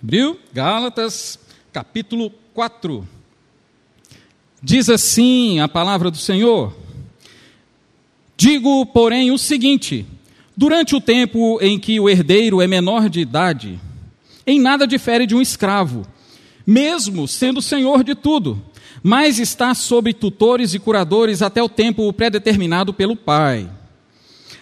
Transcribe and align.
Abriu? 0.00 0.38
Gálatas, 0.52 1.38
capítulo 1.72 2.30
4. 2.54 3.06
Diz 4.62 4.88
assim 4.88 5.58
a 5.58 5.66
palavra 5.66 6.08
do 6.08 6.16
Senhor: 6.16 6.72
Digo, 8.36 8.86
porém, 8.86 9.32
o 9.32 9.38
seguinte: 9.38 10.06
durante 10.56 10.94
o 10.94 11.00
tempo 11.00 11.58
em 11.60 11.80
que 11.80 11.98
o 11.98 12.08
herdeiro 12.08 12.60
é 12.62 12.66
menor 12.68 13.08
de 13.08 13.18
idade, 13.20 13.80
em 14.46 14.60
nada 14.60 14.86
difere 14.86 15.26
de 15.26 15.34
um 15.34 15.42
escravo, 15.42 16.06
mesmo 16.64 17.26
sendo 17.26 17.60
senhor 17.60 18.04
de 18.04 18.14
tudo, 18.14 18.62
mas 19.02 19.40
está 19.40 19.74
sob 19.74 20.12
tutores 20.14 20.74
e 20.74 20.78
curadores 20.78 21.42
até 21.42 21.60
o 21.60 21.68
tempo 21.68 22.12
predeterminado 22.12 22.94
pelo 22.94 23.16
pai. 23.16 23.68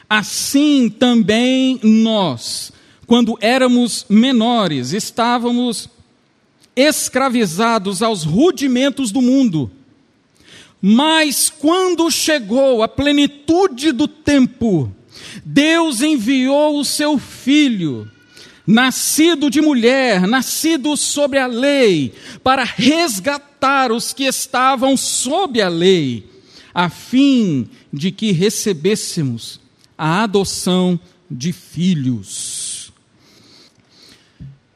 Assim 0.08 0.88
também 0.88 1.78
nós 1.82 2.72
quando 3.06 3.38
éramos 3.40 4.04
menores, 4.08 4.92
estávamos 4.92 5.88
escravizados 6.74 8.02
aos 8.02 8.24
rudimentos 8.24 9.10
do 9.10 9.22
mundo. 9.22 9.70
Mas 10.82 11.48
quando 11.48 12.10
chegou 12.10 12.82
a 12.82 12.88
plenitude 12.88 13.92
do 13.92 14.06
tempo, 14.06 14.92
Deus 15.44 16.02
enviou 16.02 16.78
o 16.78 16.84
seu 16.84 17.18
filho, 17.18 18.10
nascido 18.66 19.48
de 19.48 19.60
mulher, 19.60 20.26
nascido 20.26 20.96
sobre 20.96 21.38
a 21.38 21.46
lei, 21.46 22.12
para 22.42 22.64
resgatar 22.64 23.90
os 23.90 24.12
que 24.12 24.24
estavam 24.24 24.96
sob 24.96 25.60
a 25.62 25.68
lei, 25.68 26.26
a 26.74 26.90
fim 26.90 27.68
de 27.92 28.10
que 28.10 28.32
recebêssemos 28.32 29.60
a 29.96 30.24
adoção 30.24 31.00
de 31.30 31.52
filhos. 31.52 32.65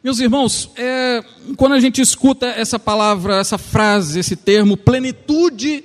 Meus 0.03 0.19
irmãos, 0.19 0.71
é, 0.77 1.23
quando 1.59 1.75
a 1.75 1.81
gente 1.81 2.01
escuta 2.01 2.47
essa 2.47 2.79
palavra, 2.79 3.37
essa 3.37 3.59
frase, 3.59 4.19
esse 4.19 4.35
termo, 4.35 4.75
plenitude 4.75 5.85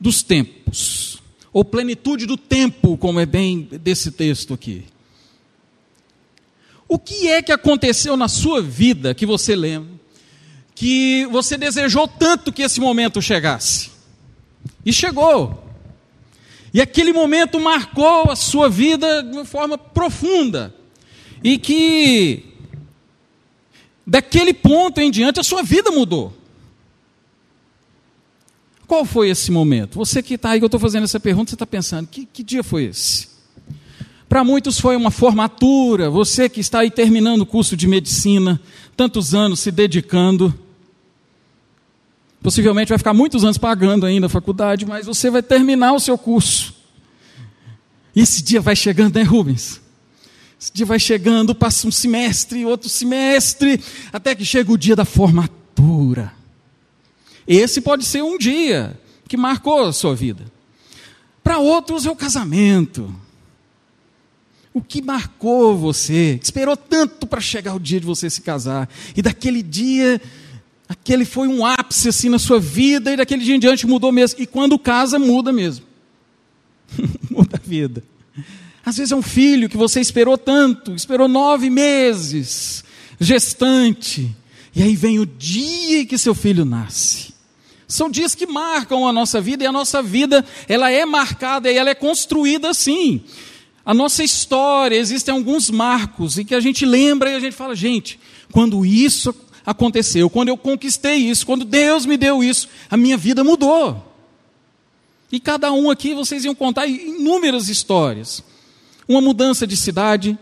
dos 0.00 0.22
tempos, 0.22 1.22
ou 1.52 1.62
plenitude 1.62 2.24
do 2.24 2.38
tempo, 2.38 2.96
como 2.96 3.20
é 3.20 3.26
bem 3.26 3.68
desse 3.70 4.12
texto 4.12 4.54
aqui. 4.54 4.86
O 6.88 6.98
que 6.98 7.28
é 7.28 7.42
que 7.42 7.52
aconteceu 7.52 8.16
na 8.16 8.28
sua 8.28 8.62
vida 8.62 9.14
que 9.14 9.26
você 9.26 9.54
lembra, 9.54 9.92
que 10.74 11.26
você 11.26 11.58
desejou 11.58 12.08
tanto 12.08 12.50
que 12.50 12.62
esse 12.62 12.80
momento 12.80 13.20
chegasse? 13.20 13.90
E 14.86 14.90
chegou. 14.90 15.66
E 16.72 16.80
aquele 16.80 17.12
momento 17.12 17.60
marcou 17.60 18.30
a 18.30 18.36
sua 18.36 18.70
vida 18.70 19.22
de 19.22 19.32
uma 19.32 19.44
forma 19.44 19.76
profunda. 19.76 20.74
E 21.44 21.58
que 21.58 22.47
daquele 24.08 24.54
ponto 24.54 25.02
em 25.02 25.10
diante 25.10 25.38
a 25.38 25.42
sua 25.42 25.62
vida 25.62 25.90
mudou. 25.90 26.32
Qual 28.86 29.04
foi 29.04 29.28
esse 29.28 29.52
momento? 29.52 29.96
Você 29.96 30.22
que 30.22 30.34
está 30.34 30.50
aí, 30.50 30.58
que 30.58 30.64
eu 30.64 30.68
estou 30.68 30.80
fazendo 30.80 31.04
essa 31.04 31.20
pergunta, 31.20 31.50
você 31.50 31.54
está 31.54 31.66
pensando, 31.66 32.06
que, 32.06 32.24
que 32.24 32.42
dia 32.42 32.64
foi 32.64 32.84
esse? 32.84 33.28
Para 34.26 34.42
muitos 34.42 34.80
foi 34.80 34.96
uma 34.96 35.10
formatura, 35.10 36.08
você 36.08 36.48
que 36.48 36.58
está 36.58 36.80
aí 36.80 36.90
terminando 36.90 37.42
o 37.42 37.46
curso 37.46 37.76
de 37.76 37.86
medicina, 37.86 38.58
tantos 38.96 39.34
anos 39.34 39.60
se 39.60 39.70
dedicando, 39.70 40.58
possivelmente 42.42 42.88
vai 42.88 42.98
ficar 42.98 43.12
muitos 43.12 43.44
anos 43.44 43.58
pagando 43.58 44.06
ainda 44.06 44.26
a 44.26 44.30
faculdade, 44.30 44.86
mas 44.86 45.04
você 45.04 45.30
vai 45.30 45.42
terminar 45.42 45.92
o 45.92 46.00
seu 46.00 46.16
curso. 46.16 46.74
E 48.16 48.22
esse 48.22 48.42
dia 48.42 48.60
vai 48.60 48.74
chegando, 48.74 49.14
né, 49.14 49.22
Rubens? 49.22 49.82
Esse 50.60 50.72
dia 50.72 50.84
vai 50.84 50.98
chegando, 50.98 51.54
passa 51.54 51.86
um 51.86 51.90
semestre, 51.90 52.64
outro 52.64 52.88
semestre, 52.88 53.80
até 54.12 54.34
que 54.34 54.44
chega 54.44 54.72
o 54.72 54.78
dia 54.78 54.96
da 54.96 55.04
formatura. 55.04 56.32
Esse 57.46 57.80
pode 57.80 58.04
ser 58.04 58.22
um 58.22 58.36
dia 58.36 58.98
que 59.28 59.36
marcou 59.36 59.84
a 59.84 59.92
sua 59.92 60.16
vida. 60.16 60.44
Para 61.42 61.58
outros 61.58 62.04
é 62.04 62.10
o 62.10 62.16
casamento. 62.16 63.14
O 64.74 64.82
que 64.82 65.00
marcou 65.00 65.76
você? 65.76 66.38
Esperou 66.42 66.76
tanto 66.76 67.26
para 67.26 67.40
chegar 67.40 67.74
o 67.74 67.80
dia 67.80 68.00
de 68.00 68.06
você 68.06 68.28
se 68.28 68.42
casar. 68.42 68.88
E 69.16 69.22
daquele 69.22 69.62
dia, 69.62 70.20
aquele 70.88 71.24
foi 71.24 71.48
um 71.48 71.64
ápice 71.64 72.08
assim 72.08 72.28
na 72.28 72.38
sua 72.38 72.60
vida, 72.60 73.12
e 73.12 73.16
daquele 73.16 73.44
dia 73.44 73.54
em 73.54 73.60
diante 73.60 73.86
mudou 73.86 74.12
mesmo. 74.12 74.40
E 74.40 74.46
quando 74.46 74.78
casa, 74.78 75.18
muda 75.18 75.52
mesmo. 75.52 75.86
muda 77.30 77.56
a 77.56 77.66
vida. 77.66 78.02
Às 78.88 78.96
vezes 78.96 79.12
é 79.12 79.16
um 79.16 79.20
filho 79.20 79.68
que 79.68 79.76
você 79.76 80.00
esperou 80.00 80.38
tanto, 80.38 80.94
esperou 80.94 81.28
nove 81.28 81.68
meses, 81.68 82.82
gestante, 83.20 84.34
e 84.74 84.82
aí 84.82 84.96
vem 84.96 85.18
o 85.18 85.26
dia 85.26 86.06
que 86.06 86.16
seu 86.16 86.34
filho 86.34 86.64
nasce. 86.64 87.34
São 87.86 88.08
dias 88.08 88.34
que 88.34 88.46
marcam 88.46 89.06
a 89.06 89.12
nossa 89.12 89.42
vida 89.42 89.62
e 89.62 89.66
a 89.66 89.72
nossa 89.72 90.02
vida 90.02 90.42
ela 90.66 90.90
é 90.90 91.04
marcada 91.04 91.70
e 91.70 91.76
ela 91.76 91.90
é 91.90 91.94
construída 91.94 92.70
assim. 92.70 93.20
A 93.84 93.92
nossa 93.92 94.24
história 94.24 94.96
existem 94.96 95.34
alguns 95.34 95.68
marcos 95.68 96.38
e 96.38 96.44
que 96.44 96.54
a 96.54 96.60
gente 96.60 96.86
lembra 96.86 97.30
e 97.30 97.34
a 97.34 97.40
gente 97.40 97.54
fala, 97.54 97.76
gente, 97.76 98.18
quando 98.52 98.86
isso 98.86 99.34
aconteceu, 99.66 100.30
quando 100.30 100.48
eu 100.48 100.56
conquistei 100.56 101.16
isso, 101.16 101.44
quando 101.44 101.66
Deus 101.66 102.06
me 102.06 102.16
deu 102.16 102.42
isso, 102.42 102.66
a 102.90 102.96
minha 102.96 103.18
vida 103.18 103.44
mudou. 103.44 104.02
E 105.30 105.38
cada 105.38 105.70
um 105.74 105.90
aqui 105.90 106.14
vocês 106.14 106.46
iam 106.46 106.54
contar 106.54 106.86
inúmeras 106.86 107.68
histórias 107.68 108.47
uma 109.08 109.20
mudança 109.20 109.66
de 109.66 109.76
cidade. 109.76 110.38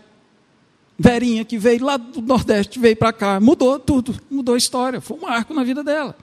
Verinha 0.99 1.45
que 1.45 1.57
veio 1.57 1.85
lá 1.85 1.95
do 1.95 2.21
Nordeste, 2.21 2.79
veio 2.79 2.97
para 2.97 3.13
cá, 3.13 3.39
mudou 3.39 3.79
tudo, 3.79 4.19
mudou 4.29 4.55
a 4.55 4.57
história, 4.57 4.99
foi 4.99 5.17
um 5.17 5.21
marco 5.21 5.53
na 5.53 5.63
vida 5.63 5.83
dela. 5.83 6.15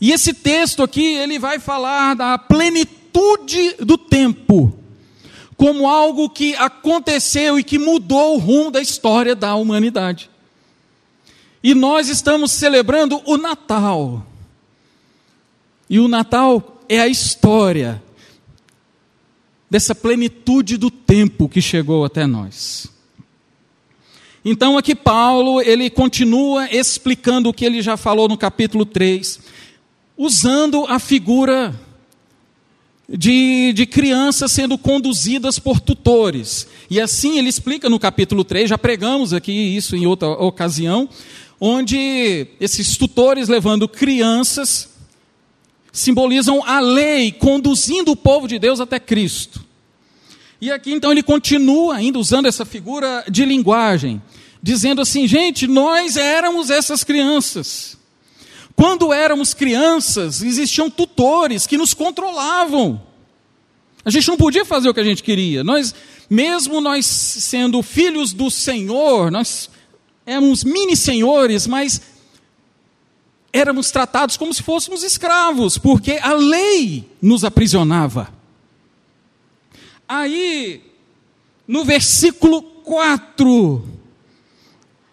E 0.00 0.12
esse 0.12 0.32
texto 0.32 0.82
aqui, 0.82 1.14
ele 1.16 1.40
vai 1.40 1.58
falar 1.58 2.14
da 2.14 2.38
plenitude 2.38 3.74
do 3.80 3.98
tempo, 3.98 4.72
como 5.56 5.88
algo 5.88 6.30
que 6.30 6.54
aconteceu 6.54 7.58
e 7.58 7.64
que 7.64 7.80
mudou 7.80 8.36
o 8.36 8.38
rumo 8.38 8.70
da 8.70 8.80
história 8.80 9.34
da 9.34 9.56
humanidade. 9.56 10.30
E 11.60 11.74
nós 11.74 12.08
estamos 12.08 12.52
celebrando 12.52 13.20
o 13.24 13.36
Natal. 13.36 14.24
E 15.90 15.98
o 15.98 16.06
Natal 16.06 16.80
é 16.88 17.00
a 17.00 17.08
história 17.08 18.00
dessa 19.70 19.94
plenitude 19.94 20.76
do 20.76 20.90
tempo 20.90 21.48
que 21.48 21.60
chegou 21.60 22.04
até 22.04 22.26
nós. 22.26 22.90
Então 24.44 24.78
aqui 24.78 24.94
Paulo, 24.94 25.60
ele 25.60 25.90
continua 25.90 26.72
explicando 26.72 27.48
o 27.48 27.52
que 27.52 27.64
ele 27.64 27.82
já 27.82 27.96
falou 27.96 28.28
no 28.28 28.38
capítulo 28.38 28.86
3, 28.86 29.40
usando 30.16 30.86
a 30.86 30.98
figura 30.98 31.78
de, 33.08 33.72
de 33.72 33.86
crianças 33.86 34.52
sendo 34.52 34.78
conduzidas 34.78 35.58
por 35.58 35.80
tutores. 35.80 36.68
E 36.88 37.00
assim 37.00 37.38
ele 37.38 37.48
explica 37.48 37.88
no 37.88 37.98
capítulo 37.98 38.44
3, 38.44 38.70
já 38.70 38.78
pregamos 38.78 39.32
aqui 39.32 39.52
isso 39.52 39.96
em 39.96 40.06
outra 40.06 40.28
ocasião, 40.28 41.08
onde 41.60 42.46
esses 42.60 42.96
tutores 42.96 43.48
levando 43.48 43.88
crianças 43.88 44.88
simbolizam 45.92 46.62
a 46.64 46.80
lei 46.80 47.32
conduzindo 47.32 48.12
o 48.12 48.16
povo 48.16 48.46
de 48.46 48.58
Deus 48.58 48.80
até 48.80 48.98
Cristo. 48.98 49.64
E 50.60 50.70
aqui 50.70 50.92
então 50.92 51.12
ele 51.12 51.22
continua 51.22 51.96
ainda 51.96 52.18
usando 52.18 52.46
essa 52.46 52.64
figura 52.64 53.24
de 53.30 53.44
linguagem, 53.44 54.20
dizendo 54.62 55.00
assim: 55.00 55.26
gente, 55.26 55.66
nós 55.66 56.16
éramos 56.16 56.70
essas 56.70 57.04
crianças. 57.04 57.96
Quando 58.74 59.12
éramos 59.12 59.54
crianças, 59.54 60.42
existiam 60.42 60.88
tutores 60.88 61.66
que 61.66 61.76
nos 61.76 61.94
controlavam. 61.94 63.02
A 64.04 64.10
gente 64.10 64.28
não 64.28 64.36
podia 64.36 64.64
fazer 64.64 64.88
o 64.88 64.94
que 64.94 65.00
a 65.00 65.04
gente 65.04 65.22
queria. 65.22 65.64
Nós, 65.64 65.94
mesmo 66.30 66.80
nós 66.80 67.04
sendo 67.04 67.82
filhos 67.82 68.32
do 68.32 68.50
Senhor, 68.50 69.30
nós 69.30 69.68
éramos 70.24 70.62
mini 70.62 70.96
senhores, 70.96 71.66
mas 71.66 72.00
éramos 73.52 73.90
tratados 73.90 74.36
como 74.36 74.52
se 74.52 74.62
fôssemos 74.62 75.02
escravos, 75.02 75.78
porque 75.78 76.12
a 76.20 76.32
lei 76.32 77.08
nos 77.20 77.44
aprisionava. 77.44 78.32
Aí, 80.08 80.82
no 81.66 81.84
versículo 81.84 82.62
4, 82.62 83.84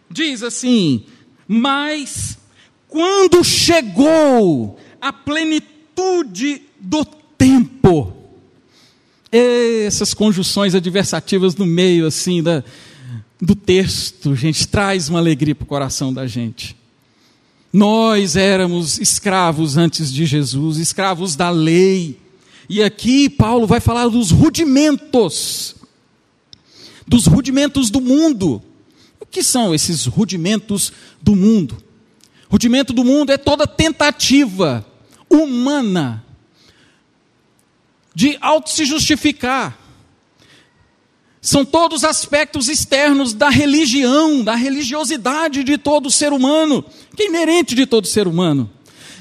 diz 0.10 0.44
assim: 0.44 1.06
Mas 1.48 2.38
quando 2.88 3.44
chegou 3.44 4.80
a 5.02 5.12
plenitude 5.12 6.62
do 6.80 7.04
tempo, 7.38 8.14
essas 9.32 10.14
conjunções 10.14 10.74
adversativas 10.74 11.56
no 11.56 11.66
meio 11.66 12.08
assim 12.08 12.42
da, 12.42 12.64
do 13.42 13.54
texto, 13.54 14.34
gente, 14.36 14.66
traz 14.68 15.10
uma 15.10 15.20
alegria 15.20 15.54
para 15.54 15.64
o 15.64 15.68
coração 15.68 16.14
da 16.14 16.26
gente. 16.26 16.76
Nós 17.76 18.38
éramos 18.38 19.00
escravos 19.00 19.76
antes 19.76 20.10
de 20.10 20.26
Jesus, 20.26 20.78
escravos 20.78 21.36
da 21.36 21.50
lei. 21.50 22.18
E 22.70 22.82
aqui 22.82 23.30
Paulo 23.30 23.68
vai 23.68 23.82
falar 23.82 24.08
dos 24.08 24.32
rudimentos, 24.32 25.76
dos 27.06 27.26
rudimentos 27.26 27.90
do 27.90 28.00
mundo. 28.00 28.64
O 29.20 29.26
que 29.26 29.44
são 29.44 29.76
esses 29.76 30.06
rudimentos 30.06 30.94
do 31.22 31.36
mundo? 31.36 31.76
Rudimento 32.50 32.94
do 32.94 33.04
mundo 33.04 33.34
é 33.34 33.38
toda 33.38 33.68
tentativa 33.68 34.86
humana 35.30 36.24
de 38.16 38.38
auto 38.40 38.70
se 38.70 38.86
justificar. 38.86 39.78
São 41.46 41.64
todos 41.64 42.04
aspectos 42.04 42.68
externos 42.68 43.32
da 43.32 43.50
religião, 43.50 44.44
da 44.44 44.56
religiosidade 44.56 45.64
de 45.64 45.78
todo 45.78 46.10
ser 46.10 46.34
humano, 46.34 46.84
que 47.16 47.22
é 47.22 47.28
inerente 47.28 47.76
de 47.76 47.86
todo 47.86 48.08
ser 48.08 48.28
humano. 48.28 48.68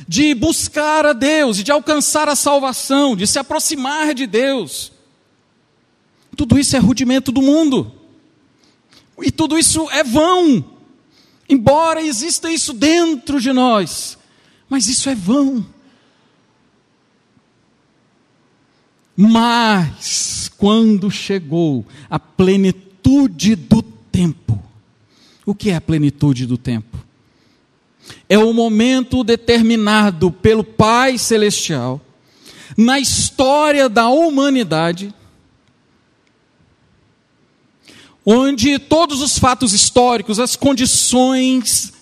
De 0.08 0.34
buscar 0.34 1.04
a 1.04 1.12
Deus, 1.12 1.62
de 1.62 1.70
alcançar 1.70 2.26
a 2.26 2.34
salvação, 2.34 3.14
de 3.14 3.26
se 3.26 3.38
aproximar 3.38 4.14
de 4.14 4.26
Deus. 4.26 4.90
Tudo 6.34 6.58
isso 6.58 6.74
é 6.74 6.78
rudimento 6.78 7.30
do 7.30 7.42
mundo. 7.42 7.92
E 9.20 9.30
tudo 9.30 9.58
isso 9.58 9.86
é 9.90 10.02
vão. 10.02 10.64
Embora 11.46 12.00
exista 12.00 12.50
isso 12.50 12.72
dentro 12.72 13.38
de 13.38 13.52
nós, 13.52 14.16
mas 14.66 14.88
isso 14.88 15.10
é 15.10 15.14
vão. 15.14 15.66
Mas, 19.14 20.43
quando 20.58 21.10
chegou 21.10 21.84
a 22.08 22.18
plenitude 22.18 23.54
do 23.54 23.82
tempo, 23.82 24.58
o 25.44 25.54
que 25.54 25.70
é 25.70 25.76
a 25.76 25.80
plenitude 25.80 26.46
do 26.46 26.56
tempo? 26.56 26.98
É 28.28 28.38
o 28.38 28.52
momento 28.52 29.24
determinado 29.24 30.30
pelo 30.30 30.64
Pai 30.64 31.18
Celestial 31.18 32.00
na 32.76 32.98
história 32.98 33.88
da 33.88 34.08
humanidade, 34.08 35.14
onde 38.24 38.78
todos 38.78 39.20
os 39.20 39.38
fatos 39.38 39.72
históricos, 39.72 40.40
as 40.40 40.56
condições 40.56 41.92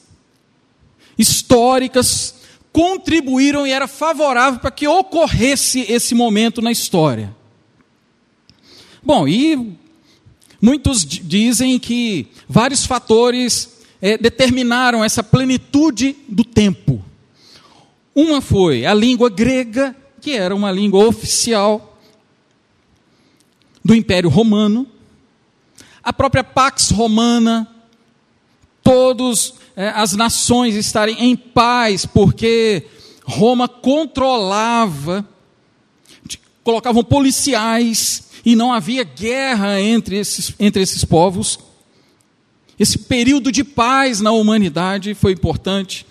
históricas 1.18 2.34
contribuíram 2.72 3.66
e 3.66 3.70
era 3.70 3.86
favorável 3.86 4.60
para 4.60 4.70
que 4.70 4.88
ocorresse 4.88 5.80
esse 5.80 6.14
momento 6.14 6.62
na 6.62 6.72
história. 6.72 7.34
Bom, 9.04 9.26
e 9.26 9.76
muitos 10.60 11.04
dizem 11.04 11.76
que 11.76 12.28
vários 12.48 12.86
fatores 12.86 13.80
é, 14.00 14.16
determinaram 14.16 15.04
essa 15.04 15.24
plenitude 15.24 16.14
do 16.28 16.44
tempo. 16.44 17.04
Uma 18.14 18.40
foi 18.40 18.86
a 18.86 18.94
língua 18.94 19.28
grega, 19.28 19.96
que 20.20 20.30
era 20.32 20.54
uma 20.54 20.70
língua 20.70 21.04
oficial 21.04 21.98
do 23.84 23.92
Império 23.92 24.30
Romano, 24.30 24.86
a 26.00 26.12
própria 26.12 26.44
Pax 26.44 26.90
Romana, 26.90 27.66
todos 28.84 29.54
é, 29.74 29.88
as 29.88 30.12
nações 30.12 30.76
estarem 30.76 31.24
em 31.24 31.34
paz, 31.34 32.06
porque 32.06 32.86
Roma 33.24 33.66
controlava, 33.66 35.26
colocavam 36.62 37.02
policiais 37.02 38.30
e 38.44 38.56
não 38.56 38.72
havia 38.72 39.04
guerra 39.04 39.80
entre 39.80 40.16
esses, 40.16 40.54
entre 40.58 40.82
esses 40.82 41.04
povos. 41.04 41.58
Esse 42.78 42.98
período 42.98 43.52
de 43.52 43.62
paz 43.62 44.20
na 44.20 44.32
humanidade 44.32 45.14
foi 45.14 45.32
importante. 45.32 46.06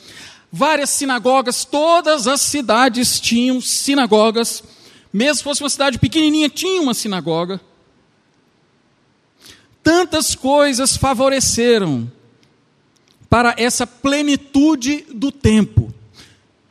Várias 0.52 0.90
sinagogas, 0.90 1.66
todas 1.66 2.28
as 2.28 2.42
cidades 2.42 3.20
tinham 3.20 3.62
sinagogas, 3.62 4.64
mesmo 5.12 5.36
se 5.36 5.44
fosse 5.44 5.64
uma 5.64 5.70
cidade 5.70 6.00
pequenininha, 6.00 6.50
tinha 6.50 6.82
uma 6.82 6.94
sinagoga. 6.94 7.60
Tantas 9.84 10.36
coisas 10.36 10.96
favoreceram 10.96 12.12
para 13.30 13.56
essa 13.58 13.88
plenitude 13.88 15.06
do 15.14 15.32
tempo. 15.32 15.94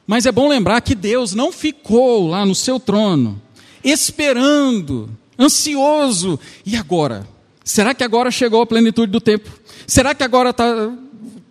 Mas 0.07 0.27
é 0.27 0.33
bom 0.33 0.49
lembrar 0.49 0.81
que 0.81 0.95
Deus 0.95 1.35
não 1.35 1.51
ficou 1.53 2.29
lá 2.29 2.45
no 2.45 2.55
seu 2.55 2.79
trono, 2.79 3.41
esperando, 3.83 5.09
ansioso. 5.41 6.39
E 6.65 6.77
agora? 6.77 7.27
Será 7.65 7.95
que 7.95 8.05
agora 8.05 8.31
chegou 8.31 8.63
a 8.63 8.67
plenitude 8.67 9.11
do 9.11 9.21
tempo? 9.21 9.51
Será 9.87 10.15
que 10.15 10.23
agora 10.23 10.51
está 10.51 10.93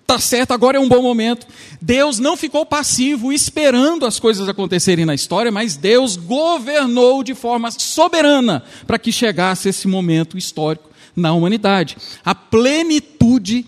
tá 0.06 0.20
certo, 0.20 0.52
agora 0.52 0.78
é 0.78 0.80
um 0.80 0.90
bom 0.90 1.02
momento? 1.02 1.46
Deus 1.82 2.20
não 2.20 2.36
ficou 2.36 2.66
passivo 2.66 3.32
esperando 3.32 4.06
as 4.06 4.20
coisas 4.20 4.50
acontecerem 4.50 5.06
na 5.06 5.14
história, 5.14 5.52
mas 5.52 5.76
Deus 5.76 6.16
governou 6.16 7.24
de 7.24 7.36
forma 7.36 7.70
soberana 7.72 8.64
para 8.88 9.00
que 9.00 9.12
chegasse 9.12 9.70
esse 9.70 9.88
momento 9.88 10.38
histórico 10.38 10.90
na 11.16 11.34
humanidade. 11.34 11.96
A 12.24 12.34
plenitude 12.34 13.66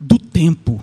do 0.00 0.18
tempo. 0.18 0.82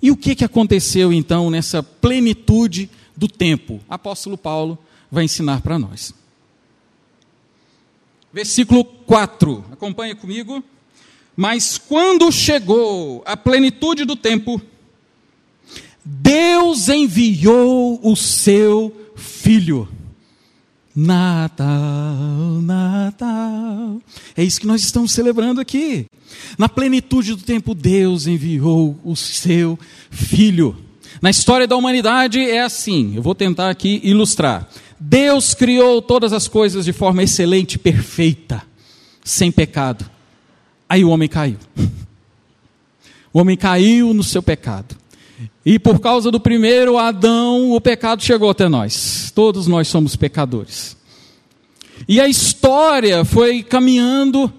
E 0.00 0.10
o 0.10 0.16
que, 0.16 0.34
que 0.34 0.44
aconteceu 0.44 1.12
então 1.12 1.50
nessa 1.50 1.82
plenitude 1.82 2.90
do 3.16 3.26
tempo? 3.26 3.80
Apóstolo 3.88 4.36
Paulo 4.36 4.78
vai 5.10 5.24
ensinar 5.24 5.62
para 5.62 5.78
nós. 5.78 6.12
Versículo 8.34 8.84
4, 8.84 9.64
acompanha 9.70 10.16
comigo. 10.16 10.60
Mas 11.36 11.78
quando 11.78 12.32
chegou 12.32 13.22
a 13.24 13.36
plenitude 13.36 14.04
do 14.04 14.16
tempo, 14.16 14.60
Deus 16.04 16.88
enviou 16.88 18.00
o 18.02 18.16
seu 18.16 18.92
filho 19.14 19.88
Natal, 20.96 22.60
Natal. 22.60 24.00
É 24.36 24.42
isso 24.42 24.60
que 24.60 24.66
nós 24.66 24.82
estamos 24.82 25.12
celebrando 25.12 25.60
aqui. 25.60 26.06
Na 26.58 26.68
plenitude 26.68 27.36
do 27.36 27.42
tempo, 27.42 27.72
Deus 27.72 28.26
enviou 28.26 28.98
o 29.04 29.14
seu 29.14 29.78
Filho. 30.10 30.76
Na 31.22 31.30
história 31.30 31.68
da 31.68 31.76
humanidade 31.76 32.40
é 32.40 32.62
assim, 32.62 33.14
eu 33.14 33.22
vou 33.22 33.34
tentar 33.34 33.70
aqui 33.70 34.00
ilustrar. 34.02 34.68
Deus 34.98 35.54
criou 35.54 36.00
todas 36.00 36.32
as 36.32 36.48
coisas 36.48 36.84
de 36.84 36.92
forma 36.92 37.22
excelente, 37.22 37.78
perfeita, 37.78 38.62
sem 39.22 39.50
pecado. 39.50 40.08
Aí 40.88 41.04
o 41.04 41.10
homem 41.10 41.28
caiu. 41.28 41.58
O 43.32 43.40
homem 43.40 43.56
caiu 43.56 44.14
no 44.14 44.22
seu 44.22 44.42
pecado. 44.42 44.96
E 45.66 45.78
por 45.78 45.98
causa 45.98 46.30
do 46.30 46.38
primeiro 46.38 46.98
Adão, 46.98 47.72
o 47.72 47.80
pecado 47.80 48.22
chegou 48.22 48.50
até 48.50 48.68
nós. 48.68 49.32
Todos 49.34 49.66
nós 49.66 49.88
somos 49.88 50.14
pecadores. 50.14 50.96
E 52.06 52.20
a 52.20 52.28
história 52.28 53.24
foi 53.24 53.62
caminhando, 53.62 54.52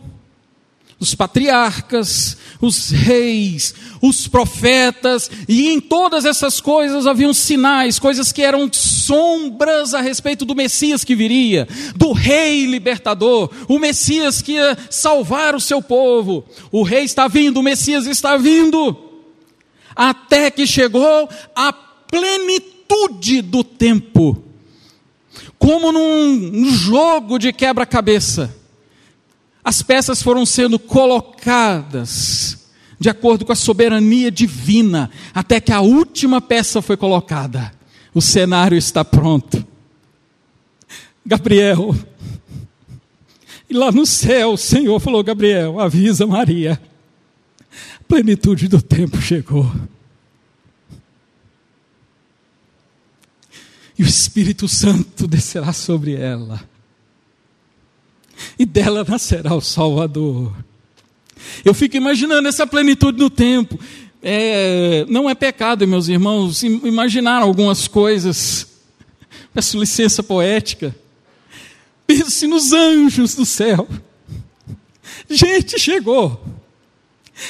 os 0.99 1.13
patriarcas, 1.13 2.37
os 2.65 2.89
reis, 2.89 3.73
os 4.01 4.27
profetas, 4.27 5.29
e 5.47 5.69
em 5.69 5.79
todas 5.79 6.25
essas 6.25 6.59
coisas 6.59 7.07
haviam 7.07 7.33
sinais, 7.33 7.99
coisas 7.99 8.31
que 8.31 8.41
eram 8.41 8.69
sombras 8.71 9.93
a 9.93 10.01
respeito 10.01 10.45
do 10.45 10.55
Messias 10.55 11.03
que 11.03 11.15
viria, 11.15 11.67
do 11.95 12.11
rei 12.11 12.65
libertador, 12.65 13.49
o 13.67 13.79
Messias 13.79 14.41
que 14.41 14.53
ia 14.53 14.77
salvar 14.89 15.55
o 15.55 15.61
seu 15.61 15.81
povo. 15.81 16.43
O 16.71 16.83
rei 16.83 17.03
está 17.03 17.27
vindo, 17.27 17.59
o 17.59 17.63
Messias 17.63 18.05
está 18.05 18.37
vindo 18.37 19.05
até 19.95 20.51
que 20.51 20.67
chegou 20.67 21.29
a 21.55 21.71
plenitude 21.71 23.41
do 23.41 23.63
tempo. 23.63 24.43
Como 25.57 25.91
num 25.91 26.65
jogo 26.65 27.39
de 27.39 27.53
quebra-cabeça, 27.53 28.53
as 29.65 29.81
peças 29.81 30.21
foram 30.21 30.45
sendo 30.45 30.79
colocadas 30.79 32.69
de 32.97 33.09
acordo 33.09 33.43
com 33.43 33.51
a 33.51 33.55
soberania 33.55 34.31
divina, 34.31 35.09
até 35.33 35.59
que 35.59 35.73
a 35.73 35.81
última 35.81 36.39
peça 36.39 36.81
foi 36.81 36.95
colocada. 36.95 37.73
O 38.13 38.21
cenário 38.21 38.77
está 38.77 39.03
pronto. 39.03 39.65
Gabriel, 41.25 41.93
e 43.69 43.73
lá 43.73 43.91
no 43.91 44.05
céu 44.05 44.53
o 44.53 44.57
Senhor 44.57 44.99
falou: 45.01 45.23
Gabriel, 45.23 45.79
avisa 45.79 46.25
Maria 46.25 46.79
plenitude 48.07 48.67
do 48.67 48.81
tempo 48.81 49.21
chegou. 49.21 49.69
E 53.97 54.03
o 54.03 54.05
Espírito 54.05 54.67
Santo 54.67 55.27
descerá 55.27 55.71
sobre 55.71 56.15
ela. 56.15 56.61
E 58.59 58.65
dela 58.65 59.05
nascerá 59.07 59.53
o 59.53 59.61
Salvador. 59.61 60.53
Eu 61.63 61.73
fico 61.73 61.97
imaginando 61.97 62.47
essa 62.47 62.65
plenitude 62.65 63.19
no 63.19 63.29
tempo. 63.29 63.79
É, 64.21 65.05
não 65.07 65.29
é 65.29 65.35
pecado, 65.35 65.87
meus 65.87 66.07
irmãos, 66.07 66.63
imaginar 66.63 67.41
algumas 67.41 67.87
coisas. 67.87 68.67
Peço 69.53 69.79
licença 69.79 70.23
poética. 70.23 70.95
Pense 72.07 72.47
nos 72.47 72.71
anjos 72.71 73.35
do 73.35 73.45
céu. 73.45 73.87
Gente, 75.29 75.79
chegou. 75.79 76.43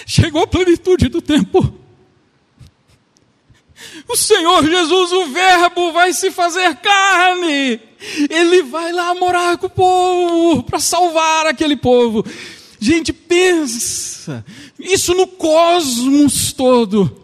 Chegou 0.06 0.44
a 0.44 0.48
plenitude 0.48 1.08
do 1.10 1.22
tempo. 1.22 1.74
O 4.08 4.16
Senhor 4.16 4.64
Jesus, 4.64 5.12
o 5.12 5.26
Verbo, 5.28 5.92
vai 5.92 6.14
se 6.14 6.30
fazer 6.30 6.76
carne. 6.76 7.80
Ele 8.30 8.62
vai 8.64 8.92
lá 8.92 9.16
morar 9.16 9.58
com 9.58 9.66
o 9.66 9.70
povo 9.70 10.64
para 10.64 10.80
salvar 10.80 11.48
aquele 11.48 11.76
povo. 11.76 12.24
Gente, 12.80 13.12
pensa, 13.12 14.46
isso 14.80 15.14
no 15.16 15.26
cosmos 15.26 16.54
todo. 16.54 17.22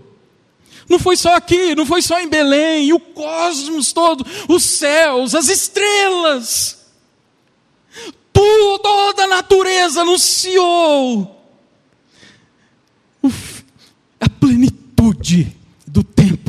Não 0.89 0.97
foi 0.97 1.15
só 1.15 1.35
aqui, 1.35 1.75
não 1.75 1.85
foi 1.85 2.01
só 2.01 2.19
em 2.19 2.27
Belém, 2.27 2.91
o 2.91 2.99
cosmos 2.99 3.93
todo, 3.93 4.25
os 4.49 4.63
céus, 4.63 5.35
as 5.35 5.47
estrelas. 5.47 6.79
Tudo, 8.33 8.79
toda 8.79 9.23
a 9.23 9.27
natureza 9.27 10.01
anunciou 10.01 11.37
a 14.19 14.29
plenitude 14.29 15.60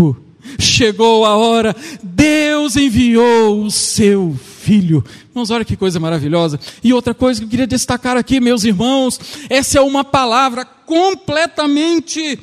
tempo. 0.03 0.17
Chegou 0.59 1.25
a 1.25 1.37
hora, 1.37 1.75
Deus 2.03 2.75
enviou 2.77 3.63
o 3.63 3.71
seu 3.71 4.37
filho. 4.37 5.05
Irmãos, 5.31 5.51
olha 5.51 5.65
que 5.65 5.77
coisa 5.77 6.01
maravilhosa. 6.01 6.59
E 6.83 6.93
outra 6.93 7.15
coisa 7.15 7.41
que 7.41 7.47
eu 7.47 7.51
queria 7.51 7.67
destacar 7.67 8.17
aqui, 8.17 8.41
meus 8.41 8.65
irmãos, 8.65 9.21
essa 9.49 9.79
é 9.79 9.81
uma 9.81 10.03
palavra 10.03 10.65
completamente 10.65 12.41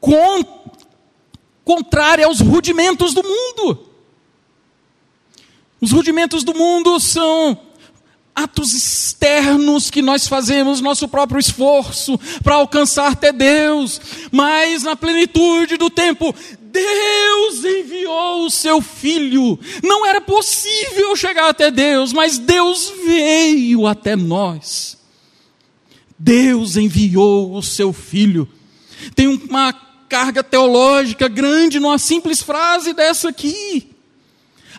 con 0.00 0.44
contrária 1.64 2.26
aos 2.26 2.40
rudimentos 2.40 3.14
do 3.14 3.22
mundo. 3.22 3.88
Os 5.80 5.92
rudimentos 5.92 6.42
do 6.44 6.54
mundo 6.54 6.98
são 7.00 7.58
atos 8.34 8.74
externos 8.74 9.90
que 9.90 10.02
nós 10.02 10.26
fazemos, 10.26 10.80
nosso 10.80 11.06
próprio 11.06 11.38
esforço 11.38 12.18
para 12.42 12.56
alcançar 12.56 13.12
até 13.12 13.32
Deus, 13.32 14.00
mas 14.32 14.82
na 14.82 14.96
plenitude 14.96 15.76
do 15.76 15.88
tempo, 15.88 16.34
Deus 16.60 17.64
enviou 17.64 18.44
o 18.44 18.50
seu 18.50 18.80
filho. 18.80 19.58
Não 19.82 20.04
era 20.04 20.20
possível 20.20 21.14
chegar 21.14 21.48
até 21.48 21.70
Deus, 21.70 22.12
mas 22.12 22.36
Deus 22.36 22.92
veio 23.06 23.86
até 23.86 24.16
nós. 24.16 24.98
Deus 26.18 26.76
enviou 26.76 27.54
o 27.54 27.62
seu 27.62 27.92
filho. 27.92 28.48
Tem 29.14 29.28
uma 29.28 29.72
carga 30.08 30.42
teológica 30.42 31.28
grande 31.28 31.78
numa 31.78 31.98
simples 31.98 32.42
frase 32.42 32.92
dessa 32.92 33.28
aqui. 33.28 33.90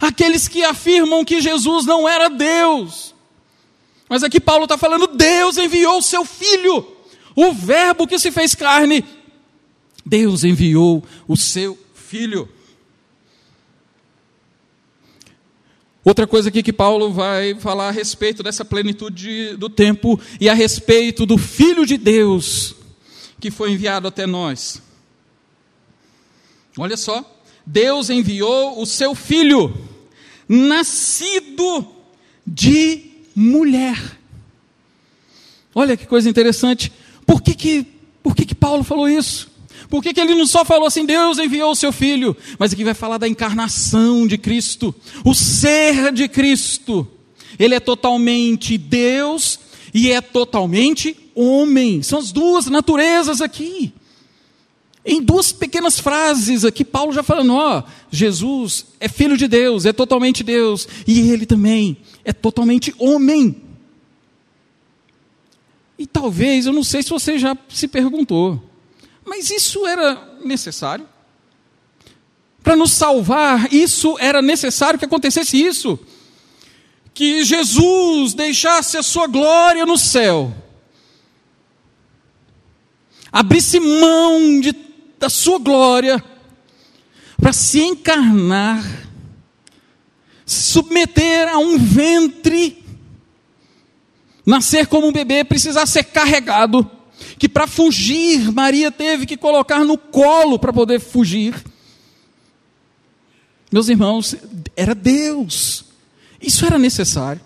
Aqueles 0.02 0.50
que 0.50 0.66
afirmam 0.66 1.24
que 1.24 1.40
Jesus 1.40 1.86
não 1.86 2.08
era 2.08 2.30
Deus, 2.30 3.15
mas 4.10 4.24
aqui 4.24 4.40
Paulo 4.40 4.66
está 4.66 4.78
falando: 4.78 5.08
Deus 5.08 5.58
enviou 5.58 5.98
o 5.98 6.02
seu 6.02 6.26
filho, 6.26 6.86
o 7.36 7.54
Verbo 7.54 8.08
que 8.08 8.20
se 8.20 8.32
fez 8.32 8.56
carne. 8.56 9.04
Deus 10.06 10.44
enviou 10.44 11.04
o 11.28 11.36
seu 11.36 11.78
filho. 11.94 12.48
Outra 16.04 16.28
coisa 16.28 16.50
aqui 16.50 16.62
que 16.62 16.72
Paulo 16.72 17.12
vai 17.12 17.56
falar 17.56 17.88
a 17.88 17.92
respeito 17.92 18.44
dessa 18.44 18.64
plenitude 18.64 19.58
do 19.58 19.68
tempo 19.68 20.20
e 20.40 20.48
a 20.48 20.54
respeito 20.54 21.26
do 21.26 21.36
Filho 21.36 21.84
de 21.84 21.98
Deus 21.98 22.76
que 23.40 23.52
foi 23.52 23.72
enviado 23.72 24.08
até 24.08 24.26
nós. 24.26 24.82
Olha 26.78 26.98
só, 26.98 27.24
Deus 27.66 28.10
enviou 28.10 28.82
o 28.82 28.86
seu 28.86 29.16
Filho, 29.16 29.74
nascido 30.48 31.88
de 32.46 33.12
mulher. 33.36 34.00
Olha 35.74 35.98
que 35.98 36.06
coisa 36.06 36.30
interessante. 36.30 36.92
Por 37.26 37.42
que, 37.42 37.54
que, 37.54 37.86
por 38.24 38.36
que, 38.36 38.46
que 38.46 38.56
Paulo 38.56 38.84
falou 38.84 39.10
isso? 39.10 39.52
Por 39.90 40.02
que, 40.02 40.14
que 40.14 40.22
ele 40.22 40.34
não 40.34 40.48
só 40.48 40.64
falou 40.64 40.88
assim, 40.88 41.06
Deus 41.06 41.38
enviou 41.38 41.72
o 41.72 41.76
seu 41.76 41.92
filho, 41.92 42.36
mas 42.58 42.74
aqui 42.74 42.84
vai 42.84 42.94
falar 42.94 43.18
da 43.18 43.28
encarnação 43.28 44.26
de 44.26 44.38
Cristo, 44.38 44.96
o 45.24 45.34
ser 45.34 46.12
de 46.12 46.28
Cristo. 46.28 47.08
Ele 47.60 47.76
é 47.76 47.80
totalmente 47.80 48.78
Deus 48.78 49.60
e 49.94 50.12
é 50.12 50.22
totalmente 50.22 51.16
homem. 51.36 52.02
São 52.02 52.20
as 52.20 52.32
duas 52.32 52.66
naturezas 52.68 53.42
aqui. 53.42 53.94
Em 55.08 55.22
duas 55.22 55.52
pequenas 55.52 56.00
frases 56.00 56.66
aqui, 56.66 56.84
Paulo 56.84 57.14
já 57.14 57.22
falando: 57.22 57.54
ó, 57.54 57.84
Jesus 58.10 58.88
é 59.00 59.08
filho 59.08 59.38
de 59.38 59.48
Deus, 59.48 59.86
é 59.86 59.94
totalmente 59.94 60.44
Deus, 60.44 60.88
e 61.06 61.30
ele 61.30 61.46
também 61.46 61.96
é 62.24 62.34
totalmente 62.34 62.94
homem. 62.98 63.62
E 65.98 66.08
talvez, 66.08 66.66
eu 66.66 66.74
não 66.74 66.84
sei 66.84 67.04
se 67.04 67.12
você 67.12 67.38
já 67.38 67.56
se 67.70 67.88
perguntou, 67.88 68.62
mas 69.24 69.52
isso 69.52 69.86
era 69.86 70.40
necessário? 70.44 71.08
Para 72.64 72.76
nos 72.76 72.92
salvar, 72.92 73.72
isso 73.72 74.18
era 74.20 74.42
necessário 74.42 74.98
que 74.98 75.06
acontecesse 75.06 75.56
isso? 75.56 76.00
Que 77.14 77.44
Jesus 77.44 78.34
deixasse 78.34 78.98
a 78.98 79.04
sua 79.04 79.28
glória 79.28 79.86
no 79.86 80.00
céu, 80.00 80.52
abrisse 83.32 83.80
mão 83.80 84.60
de 84.60 84.85
da 85.26 85.30
sua 85.30 85.58
glória 85.58 86.24
para 87.42 87.52
se 87.52 87.82
encarnar, 87.82 88.86
se 90.46 90.72
submeter 90.72 91.50
a 91.50 91.58
um 91.58 91.80
ventre, 91.80 92.86
nascer 94.46 94.86
como 94.86 95.08
um 95.08 95.12
bebê, 95.12 95.44
precisar 95.44 95.88
ser 95.88 96.04
carregado, 96.04 96.90
que 97.40 97.50
para 97.50 97.66
fugir 97.66 98.52
Maria 98.52 98.92
teve 98.92 99.26
que 99.26 99.36
colocar 99.36 99.84
no 99.84 99.98
colo 99.98 100.60
para 100.60 100.72
poder 100.72 101.00
fugir. 101.00 101.56
Meus 103.72 103.90
irmãos, 103.90 104.36
era 104.76 104.94
Deus. 104.94 105.86
Isso 106.40 106.68
era 106.68 106.78
necessário. 106.78 107.42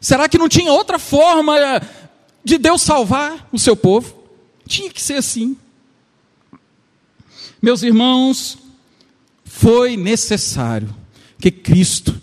Será 0.00 0.30
que 0.30 0.38
não 0.38 0.48
tinha 0.48 0.72
outra 0.72 0.98
forma 0.98 1.56
de 2.42 2.56
Deus 2.56 2.80
salvar 2.80 3.46
o 3.52 3.58
seu 3.58 3.76
povo? 3.76 4.16
Tinha 4.66 4.90
que 4.90 5.02
ser 5.02 5.18
assim. 5.18 5.58
Meus 7.62 7.84
irmãos, 7.84 8.58
foi 9.44 9.96
necessário 9.96 10.92
que 11.38 11.48
Cristo, 11.48 12.20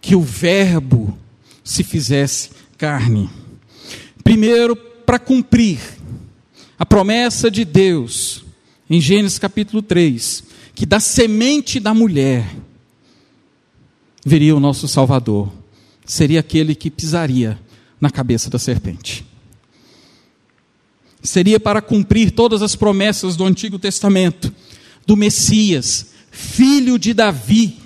que 0.00 0.16
o 0.16 0.20
Verbo 0.20 1.16
se 1.62 1.84
fizesse 1.84 2.50
carne. 2.76 3.30
Primeiro, 4.24 4.74
para 4.74 5.20
cumprir 5.20 5.78
a 6.76 6.84
promessa 6.84 7.48
de 7.48 7.64
Deus, 7.64 8.44
em 8.90 9.00
Gênesis 9.00 9.38
capítulo 9.38 9.80
3, 9.80 10.42
que 10.74 10.84
da 10.84 10.98
semente 10.98 11.78
da 11.78 11.94
mulher 11.94 12.44
viria 14.26 14.56
o 14.56 14.60
nosso 14.60 14.88
Salvador, 14.88 15.52
seria 16.04 16.40
aquele 16.40 16.74
que 16.74 16.90
pisaria 16.90 17.58
na 18.00 18.10
cabeça 18.10 18.50
da 18.50 18.58
serpente. 18.58 19.24
Seria 21.22 21.58
para 21.58 21.80
cumprir 21.80 22.32
todas 22.32 22.60
as 22.60 22.76
promessas 22.76 23.36
do 23.36 23.44
Antigo 23.44 23.78
Testamento, 23.78 24.52
do 25.06 25.16
Messias, 25.16 26.06
filho 26.30 26.98
de 26.98 27.12
Davi, 27.12 27.78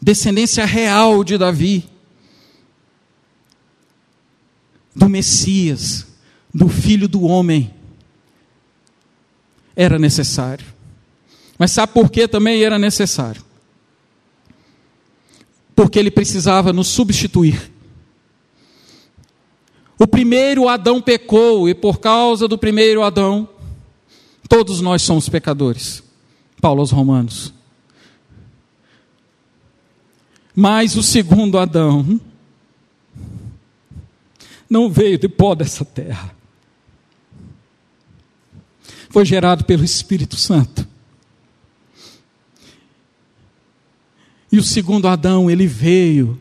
descendência 0.00 0.64
real 0.64 1.24
de 1.24 1.36
Davi, 1.36 1.88
do 4.94 5.08
Messias, 5.08 6.06
do 6.52 6.68
filho 6.68 7.08
do 7.08 7.24
homem. 7.24 7.74
Era 9.74 9.98
necessário. 9.98 10.64
Mas 11.58 11.72
sabe 11.72 11.92
por 11.92 12.10
que 12.10 12.28
também 12.28 12.62
era 12.62 12.78
necessário? 12.78 13.42
Porque 15.74 15.98
ele 15.98 16.10
precisava 16.10 16.72
nos 16.72 16.86
substituir. 16.86 17.72
O 19.98 20.06
primeiro 20.06 20.68
Adão 20.68 21.00
pecou, 21.00 21.68
e 21.68 21.74
por 21.74 21.98
causa 21.98 22.46
do 22.46 22.58
primeiro 22.58 23.02
Adão, 23.02 23.48
todos 24.48 24.80
nós 24.80 25.02
somos 25.02 25.28
pecadores. 25.28 26.03
Paulo 26.64 26.80
aos 26.80 26.90
Romanos. 26.90 27.52
Mas 30.56 30.96
o 30.96 31.02
segundo 31.02 31.58
Adão 31.58 32.18
não 34.70 34.90
veio 34.90 35.18
de 35.18 35.28
pó 35.28 35.54
dessa 35.54 35.84
terra. 35.84 36.34
Foi 39.10 39.26
gerado 39.26 39.62
pelo 39.66 39.84
Espírito 39.84 40.36
Santo. 40.36 40.88
E 44.50 44.56
o 44.56 44.62
segundo 44.62 45.06
Adão, 45.06 45.50
ele 45.50 45.66
veio 45.66 46.40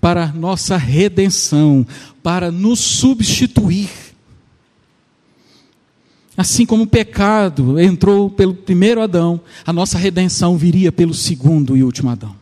para 0.00 0.28
nossa 0.28 0.76
redenção, 0.76 1.84
para 2.22 2.52
nos 2.52 2.78
substituir. 2.78 3.90
Assim 6.36 6.66
como 6.66 6.82
o 6.82 6.86
pecado 6.86 7.78
entrou 7.78 8.28
pelo 8.28 8.54
primeiro 8.54 9.00
Adão, 9.00 9.40
a 9.64 9.72
nossa 9.72 9.96
redenção 9.96 10.56
viria 10.56 10.90
pelo 10.90 11.14
segundo 11.14 11.76
e 11.76 11.84
último 11.84 12.10
Adão. 12.10 12.34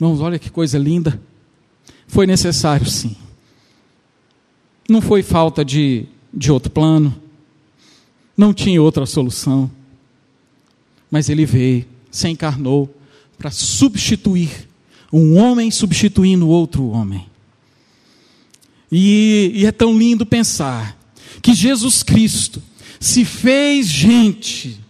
Irmãos, 0.00 0.20
olha 0.20 0.38
que 0.38 0.48
coisa 0.48 0.78
linda. 0.78 1.20
Foi 2.06 2.26
necessário, 2.26 2.86
sim. 2.86 3.16
Não 4.88 5.00
foi 5.00 5.22
falta 5.22 5.64
de, 5.64 6.06
de 6.32 6.52
outro 6.52 6.70
plano. 6.70 7.14
Não 8.36 8.54
tinha 8.54 8.80
outra 8.80 9.04
solução. 9.04 9.68
Mas 11.10 11.28
ele 11.28 11.44
veio, 11.44 11.84
se 12.10 12.28
encarnou 12.28 12.94
para 13.36 13.50
substituir 13.50 14.68
um 15.12 15.36
homem 15.38 15.70
substituindo 15.70 16.48
outro 16.48 16.88
homem. 16.88 17.26
E, 18.90 19.50
e 19.54 19.66
é 19.66 19.72
tão 19.72 19.98
lindo 19.98 20.24
pensar 20.24 20.97
que 21.40 21.54
Jesus 21.54 22.02
Cristo 22.02 22.62
se 23.00 23.24
fez 23.24 23.86
gente. 23.86 24.80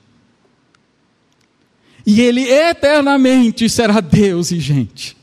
E 2.07 2.21
Ele 2.21 2.49
eternamente 2.49 3.69
será 3.69 4.01
Deus 4.01 4.51
e 4.51 4.59
gente. 4.59 5.17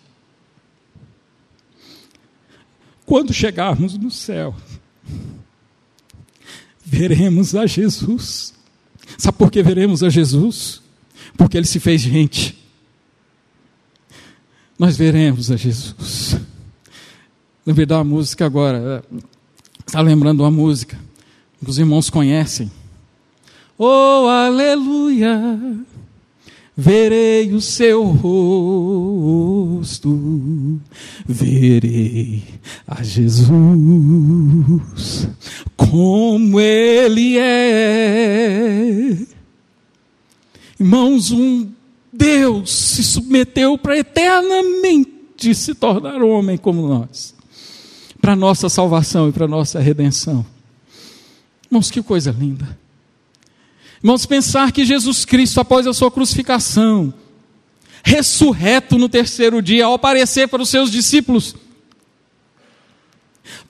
Quando 3.05 3.33
chegarmos 3.33 3.97
no 3.97 4.11
céu, 4.11 4.55
veremos 6.83 7.55
a 7.55 7.65
Jesus. 7.65 8.53
Sabe 9.17 9.37
por 9.37 9.51
que 9.51 9.63
veremos 9.63 10.03
a 10.03 10.09
Jesus? 10.09 10.81
Porque 11.37 11.57
Ele 11.57 11.67
se 11.67 11.79
fez 11.79 12.01
gente. 12.01 12.57
Nós 14.77 14.97
veremos 14.97 15.49
a 15.49 15.55
Jesus. 15.55 16.37
Lembrei 17.65 17.85
da 17.85 18.03
música 18.03 18.45
agora. 18.45 19.03
Está 19.87 20.01
lembrando 20.01 20.41
uma 20.41 20.51
música 20.51 20.99
que 21.65 21.71
os 21.71 21.79
irmãos 21.79 22.09
conhecem. 22.09 22.71
Oh, 23.77 24.27
aleluia! 24.27 25.59
Verei 26.77 27.53
o 27.53 27.61
seu 27.61 28.03
rosto, 28.03 29.19
verei 31.25 32.43
a 32.85 33.01
Jesus 33.01 33.39
como 35.77 36.59
Ele 36.59 37.37
é. 37.37 39.17
Irmãos, 40.77 41.31
um 41.31 41.69
Deus 42.11 42.71
se 42.71 43.03
submeteu 43.03 43.77
para 43.77 43.97
eternamente 43.97 45.55
se 45.55 45.73
tornar 45.73 46.21
homem 46.21 46.57
como 46.57 46.87
nós, 46.87 47.33
para 48.19 48.35
nossa 48.35 48.67
salvação 48.67 49.29
e 49.29 49.31
para 49.31 49.47
nossa 49.47 49.79
redenção. 49.79 50.45
Irmãos, 51.65 51.89
que 51.89 52.01
coisa 52.01 52.31
linda. 52.31 52.77
Irmãos, 54.01 54.25
pensar 54.25 54.71
que 54.71 54.85
Jesus 54.85 55.25
Cristo, 55.25 55.59
após 55.59 55.87
a 55.87 55.93
sua 55.93 56.11
crucificação, 56.11 57.13
ressurreto 58.03 58.97
no 58.97 59.09
terceiro 59.09 59.61
dia, 59.61 59.85
ao 59.85 59.95
aparecer 59.95 60.47
para 60.47 60.61
os 60.61 60.69
seus 60.69 60.91
discípulos, 60.91 61.55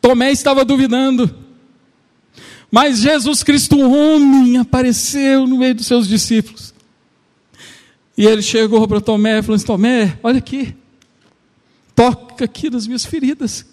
Tomé 0.02 0.32
estava 0.32 0.66
duvidando, 0.66 1.34
mas 2.70 3.00
Jesus 3.00 3.44
Cristo, 3.44 3.80
homem, 3.80 4.58
apareceu 4.58 5.48
no 5.48 5.58
meio 5.58 5.75
dos 5.75 5.88
seus 5.88 6.08
discípulos. 6.08 6.74
E 8.18 8.25
ele 8.25 8.42
chegou 8.42 8.88
para 8.88 9.02
Tomé 9.02 9.40
e 9.40 9.42
falou 9.42 9.56
assim: 9.56 9.66
Tomé, 9.66 10.18
olha 10.22 10.40
aqui, 10.40 10.75
toca 11.96 12.46
aqui 12.46 12.70
nas 12.70 12.88
minhas 12.88 13.06
feridas. 13.06 13.66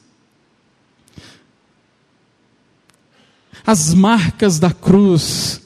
As 3.64 3.94
marcas 3.94 4.58
da 4.58 4.72
cruz 4.72 5.62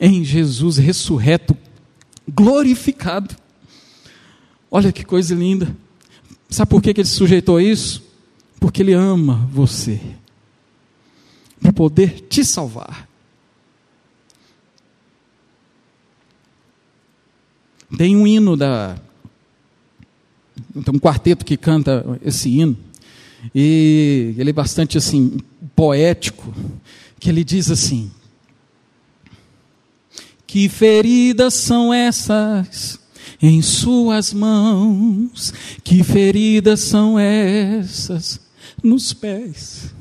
em 0.00 0.24
Jesus 0.24 0.76
ressurreto, 0.76 1.56
glorificado. 2.28 3.36
Olha 4.70 4.92
que 4.92 5.04
coisa 5.04 5.34
linda. 5.34 5.74
Sabe 6.50 6.70
por 6.70 6.82
que 6.82 6.90
ele 6.90 7.04
se 7.04 7.12
sujeitou 7.14 7.56
a 7.56 7.62
isso? 7.62 8.02
Porque 8.60 8.82
ele 8.82 8.92
ama 8.92 9.48
você, 9.52 10.00
para 11.60 11.72
poder 11.72 12.20
te 12.28 12.44
salvar. 12.44 13.08
Tem 17.96 18.16
um 18.16 18.26
hino 18.26 18.56
da. 18.56 18.98
Tem 20.84 20.94
um 20.94 20.98
quarteto 20.98 21.44
que 21.44 21.56
canta 21.56 22.18
esse 22.22 22.48
hino, 22.48 22.76
e 23.54 24.34
ele 24.36 24.50
é 24.50 24.52
bastante 24.52 24.98
assim, 24.98 25.38
poético, 25.78 26.52
que 27.20 27.28
ele 27.28 27.44
diz 27.44 27.70
assim: 27.70 28.10
que 30.44 30.68
feridas 30.68 31.54
são 31.54 31.94
essas 31.94 32.98
em 33.40 33.62
suas 33.62 34.32
mãos? 34.32 35.54
Que 35.84 36.02
feridas 36.02 36.80
são 36.80 37.16
essas 37.16 38.40
nos 38.82 39.12
pés? 39.12 39.94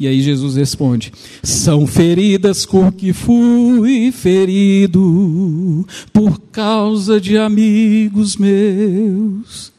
E 0.00 0.08
aí 0.08 0.20
Jesus 0.20 0.56
responde: 0.56 1.12
São 1.40 1.86
feridas 1.86 2.66
com 2.66 2.90
que 2.90 3.12
fui 3.12 4.10
ferido 4.10 5.86
por 6.12 6.40
causa 6.50 7.20
de 7.20 7.38
amigos 7.38 8.36
meus. 8.36 9.77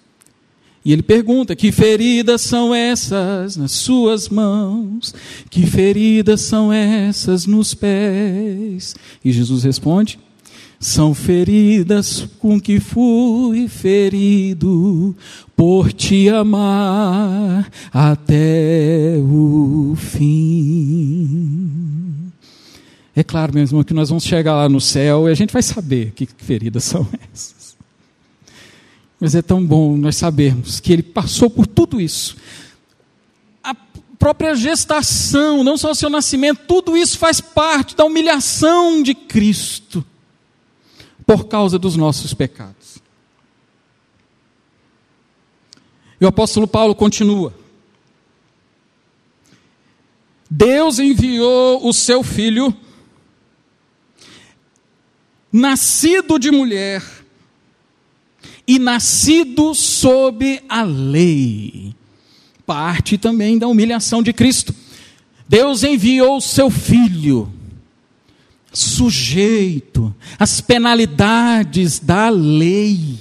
E 0.84 0.94
ele 0.94 1.02
pergunta: 1.02 1.56
Que 1.56 1.72
feridas 1.72 2.42
são 2.42 2.74
essas 2.74 3.56
nas 3.58 3.72
suas 3.72 4.30
mãos? 4.30 5.14
Que 5.50 5.66
feridas 5.66 6.42
são 6.42 6.72
essas 6.72 7.46
nos 7.46 7.74
pés? 7.74 8.96
E 9.24 9.32
Jesus 9.32 9.64
responde: 9.64 10.20
São 10.80 11.14
feridas 11.14 12.28
com 12.40 12.60
que 12.60 12.80
fui 12.80 13.68
ferido 13.68 15.16
por 15.56 15.92
te 15.92 16.30
amar 16.30 17.70
até 17.92 19.18
o 19.20 19.96
fim. 19.98 21.90
É 23.16 23.24
claro, 23.24 23.54
meu 23.54 23.64
irmão, 23.64 23.84
que 23.84 23.94
nós 23.94 24.08
vamos 24.08 24.24
chegar 24.24 24.56
lá 24.56 24.70
no 24.70 24.80
céu 24.80 25.28
e 25.28 25.32
a 25.32 25.36
gente 25.36 25.52
vai 25.52 25.62
saber 25.62 26.14
que 26.16 26.26
feridas 26.38 26.86
são 26.86 27.06
essas. 27.34 27.59
Mas 29.20 29.36
é 29.36 29.42
tão 29.42 29.66
bom 29.66 29.98
nós 29.98 30.16
sabermos 30.16 30.80
que 30.80 30.94
ele 30.94 31.04
passou 31.04 31.50
por 31.50 31.68
tudo 31.68 32.00
isso. 32.00 32.38
A 33.62 33.76
própria 34.18 34.56
gestação, 34.56 35.64
não 35.64 35.78
só 35.78 35.92
o 35.92 35.96
seu 35.96 36.10
nascimento, 36.10 36.62
tudo 36.68 36.96
isso 36.96 37.18
faz 37.18 37.42
parte 37.42 37.96
da 37.96 38.06
humilhação 38.06 39.04
de 39.04 39.14
Cristo 39.14 40.06
por 41.26 41.46
causa 41.46 41.78
dos 41.78 41.96
nossos 41.96 42.34
pecados. 42.34 42.98
E 46.20 46.26
o 46.26 46.28
apóstolo 46.28 46.68
Paulo 46.68 46.96
continua. 46.96 47.54
Deus 50.50 50.98
enviou 50.98 51.88
o 51.88 51.94
seu 51.94 52.24
filho, 52.24 52.76
nascido 55.52 56.40
de 56.40 56.50
mulher, 56.50 57.04
e 58.70 58.78
nascido 58.78 59.74
sob 59.74 60.62
a 60.70 60.84
lei. 60.84 61.96
Parte 62.68 63.18
também 63.18 63.58
da 63.58 63.68
humilhação 63.68 64.22
de 64.22 64.32
Cristo. 64.32 64.76
Deus 65.48 65.84
enviou 65.84 66.40
seu 66.40 66.70
filho, 66.70 67.52
sujeito 68.72 70.14
às 70.38 70.62
penalidades 70.62 71.98
da 71.98 72.30
lei. 72.30 73.18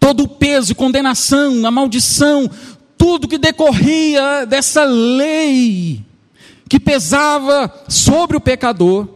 Todo 0.00 0.24
o 0.24 0.28
peso, 0.28 0.74
condenação, 0.74 1.64
a 1.64 1.70
maldição, 1.70 2.50
tudo 2.96 3.28
que 3.28 3.38
decorria 3.38 4.44
dessa 4.44 4.82
lei 4.82 6.04
que 6.68 6.80
pesava 6.80 7.72
sobre 7.88 8.36
o 8.36 8.40
pecador, 8.40 9.06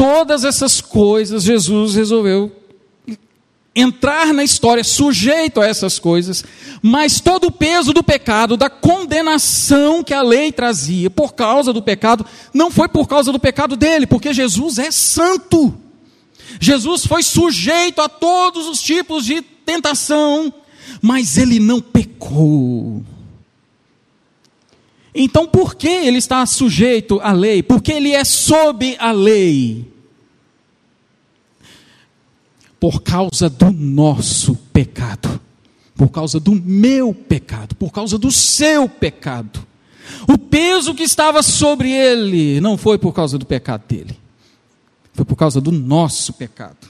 todas 0.00 0.46
essas 0.46 0.80
coisas, 0.80 1.42
Jesus 1.42 1.94
resolveu 1.94 2.50
entrar 3.76 4.32
na 4.32 4.42
história 4.42 4.82
sujeito 4.82 5.60
a 5.60 5.66
essas 5.66 5.98
coisas, 5.98 6.42
mas 6.80 7.20
todo 7.20 7.48
o 7.48 7.52
peso 7.52 7.92
do 7.92 8.02
pecado, 8.02 8.56
da 8.56 8.70
condenação 8.70 10.02
que 10.02 10.14
a 10.14 10.22
lei 10.22 10.50
trazia 10.50 11.10
por 11.10 11.34
causa 11.34 11.70
do 11.70 11.82
pecado, 11.82 12.24
não 12.54 12.70
foi 12.70 12.88
por 12.88 13.06
causa 13.06 13.30
do 13.30 13.38
pecado 13.38 13.76
dele, 13.76 14.06
porque 14.06 14.32
Jesus 14.32 14.78
é 14.78 14.90
santo. 14.90 15.78
Jesus 16.58 17.04
foi 17.04 17.22
sujeito 17.22 18.00
a 18.00 18.08
todos 18.08 18.68
os 18.68 18.80
tipos 18.80 19.26
de 19.26 19.42
tentação, 19.42 20.50
mas 21.02 21.36
ele 21.36 21.60
não 21.60 21.78
pecou. 21.78 23.04
Então, 25.14 25.46
por 25.46 25.74
que 25.74 25.88
ele 25.88 26.16
está 26.16 26.46
sujeito 26.46 27.20
à 27.22 27.32
lei? 27.32 27.62
Porque 27.62 27.92
ele 27.92 28.12
é 28.12 28.24
sob 28.24 28.96
a 28.98 29.12
lei 29.12 29.89
por 32.80 33.02
causa 33.02 33.50
do 33.50 33.70
nosso 33.70 34.56
pecado, 34.72 35.38
por 35.94 36.08
causa 36.08 36.40
do 36.40 36.52
meu 36.52 37.12
pecado, 37.12 37.76
por 37.76 37.92
causa 37.92 38.16
do 38.18 38.32
seu 38.32 38.88
pecado. 38.88 39.64
O 40.26 40.38
peso 40.38 40.94
que 40.94 41.02
estava 41.02 41.42
sobre 41.42 41.92
ele 41.92 42.58
não 42.58 42.78
foi 42.78 42.96
por 42.96 43.12
causa 43.12 43.36
do 43.36 43.44
pecado 43.44 43.84
dele, 43.86 44.18
foi 45.12 45.26
por 45.26 45.36
causa 45.36 45.60
do 45.60 45.70
nosso 45.70 46.32
pecado. 46.32 46.88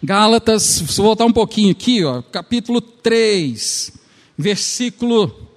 Gálatas, 0.00 0.62
se 0.62 1.00
voltar 1.00 1.24
um 1.24 1.32
pouquinho 1.32 1.72
aqui, 1.72 2.04
ó, 2.04 2.22
capítulo 2.22 2.80
3, 2.80 3.92
versículo 4.38 5.48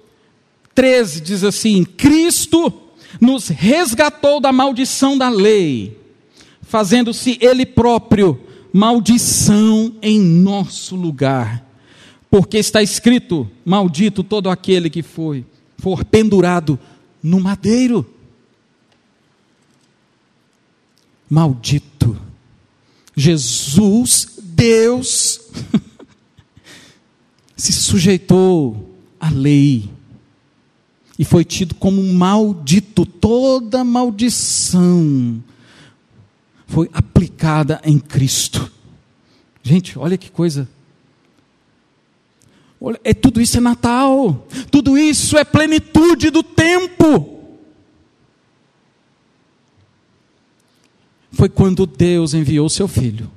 13 0.74 1.20
diz 1.20 1.44
assim: 1.44 1.84
Cristo 1.84 2.72
nos 3.20 3.48
resgatou 3.48 4.40
da 4.40 4.50
maldição 4.50 5.16
da 5.16 5.28
lei, 5.28 5.96
fazendo-se 6.62 7.38
Ele 7.40 7.64
próprio 7.64 8.47
maldição 8.72 9.94
em 10.02 10.20
nosso 10.20 10.96
lugar. 10.96 11.64
Porque 12.30 12.58
está 12.58 12.82
escrito: 12.82 13.48
Maldito 13.64 14.22
todo 14.22 14.50
aquele 14.50 14.90
que 14.90 15.02
foi, 15.02 15.44
for 15.78 16.04
pendurado 16.04 16.78
no 17.22 17.40
madeiro. 17.40 18.06
Maldito. 21.28 22.16
Jesus, 23.14 24.38
Deus, 24.42 25.40
se 27.56 27.72
sujeitou 27.72 28.94
à 29.18 29.28
lei 29.28 29.90
e 31.18 31.24
foi 31.24 31.44
tido 31.44 31.74
como 31.74 32.02
maldito. 32.14 33.04
Toda 33.04 33.82
maldição 33.82 35.42
foi 36.68 36.88
aplicada 36.92 37.80
em 37.82 37.98
Cristo. 37.98 38.70
Gente, 39.62 39.98
olha 39.98 40.18
que 40.18 40.30
coisa. 40.30 40.68
Olha, 42.80 43.00
é, 43.02 43.12
tudo 43.12 43.40
isso 43.40 43.56
é 43.56 43.60
Natal, 43.60 44.46
tudo 44.70 44.96
isso 44.96 45.36
é 45.36 45.44
plenitude 45.44 46.30
do 46.30 46.42
tempo. 46.42 47.38
Foi 51.32 51.48
quando 51.48 51.86
Deus 51.86 52.34
enviou 52.34 52.68
seu 52.68 52.86
filho, 52.86 53.30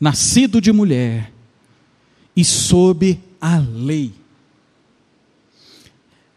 nascido 0.00 0.60
de 0.60 0.72
mulher 0.72 1.32
e 2.34 2.44
sob 2.44 3.20
a 3.40 3.58
lei. 3.58 4.12